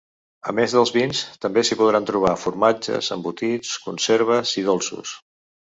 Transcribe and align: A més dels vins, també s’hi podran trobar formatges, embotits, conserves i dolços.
A 0.51 0.53
més 0.59 0.71
dels 0.77 0.93
vins, 0.95 1.21
també 1.45 1.65
s’hi 1.69 1.77
podran 1.83 2.09
trobar 2.11 2.33
formatges, 2.47 3.13
embotits, 3.19 3.79
conserves 3.87 4.59
i 4.63 4.71
dolços. 4.73 5.19